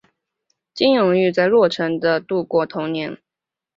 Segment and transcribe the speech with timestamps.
[0.73, 3.19] 金永玉在洛城的度过童年。